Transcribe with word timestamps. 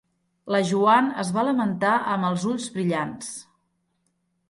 La 0.55 0.61
Joan 0.69 1.11
es 1.25 1.29
va 1.37 1.45
lamentar 1.49 1.93
amb 2.17 2.31
els 2.33 2.49
ulls 2.55 2.69
brillants. 2.79 3.33